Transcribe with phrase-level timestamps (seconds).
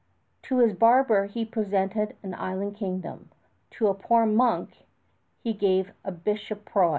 [0.49, 3.29] To his barber he presented an island kingdom;
[3.69, 4.87] to a poor monk
[5.43, 6.89] he gave a bishopric.